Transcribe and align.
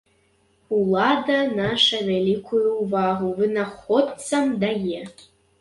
Улада 0.77 1.35
наша 1.59 1.99
вялікую 2.09 2.63
ўвагу 2.81 3.27
вынаходцам 3.43 4.53
дае. 4.65 5.01